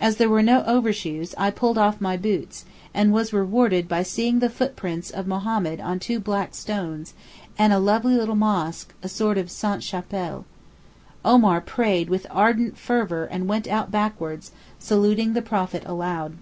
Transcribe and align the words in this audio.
As 0.00 0.16
there 0.16 0.28
were 0.28 0.42
no 0.42 0.64
overshoes 0.66 1.36
I 1.38 1.52
pulled 1.52 1.76
my 2.00 2.16
boots 2.16 2.64
off, 2.66 2.72
and 2.94 3.12
was 3.12 3.32
rewarded 3.32 3.86
by 3.86 4.02
seeing 4.02 4.40
the 4.40 4.50
footprints 4.50 5.08
of 5.08 5.28
Mohammed 5.28 5.80
on 5.80 6.00
two 6.00 6.18
black 6.18 6.56
stones, 6.56 7.14
and 7.56 7.72
a 7.72 7.78
lovely 7.78 8.16
little 8.16 8.34
mosque, 8.34 8.92
a 9.04 9.08
sort 9.08 9.38
of 9.38 9.52
Sainte 9.52 9.84
Chapelle. 9.84 10.46
Omar 11.24 11.60
prayed 11.60 12.08
with 12.10 12.26
ardent 12.28 12.76
fervour 12.76 13.24
and 13.26 13.46
went 13.46 13.68
out 13.68 13.92
backwards, 13.92 14.50
saluting 14.80 15.32
the 15.32 15.42
Prophet 15.42 15.84
aloud. 15.86 16.32